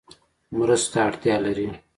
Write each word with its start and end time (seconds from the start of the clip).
مرستو 0.57 0.89
ته 0.91 0.99
اړتیا 1.07 1.35
لري 1.45 1.67